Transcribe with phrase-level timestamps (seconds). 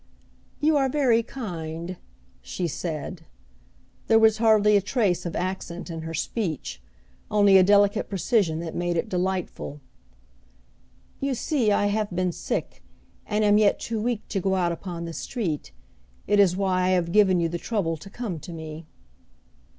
[0.59, 1.97] "You are very kind,"
[2.41, 3.21] she said.
[4.07, 6.81] There was hardly a trace of accent in her speech,
[7.29, 9.79] only a delicate precision that made it delightful.
[11.19, 12.81] "You see, I have been sick,
[13.27, 15.71] and am yet too weak to go out upon the street.
[16.25, 18.87] It is why I have given you the trouble to come to me."